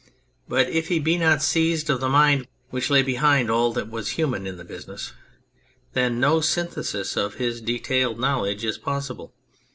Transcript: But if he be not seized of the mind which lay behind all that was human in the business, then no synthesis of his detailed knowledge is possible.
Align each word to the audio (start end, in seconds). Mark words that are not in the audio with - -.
But 0.49 0.67
if 0.67 0.87
he 0.87 0.97
be 0.97 1.15
not 1.19 1.43
seized 1.43 1.87
of 1.91 1.99
the 1.99 2.09
mind 2.09 2.47
which 2.71 2.89
lay 2.89 3.03
behind 3.03 3.51
all 3.51 3.71
that 3.73 3.87
was 3.87 4.09
human 4.13 4.47
in 4.47 4.57
the 4.57 4.65
business, 4.65 5.13
then 5.93 6.19
no 6.19 6.39
synthesis 6.41 7.15
of 7.15 7.35
his 7.35 7.61
detailed 7.61 8.19
knowledge 8.19 8.65
is 8.65 8.79
possible. 8.79 9.31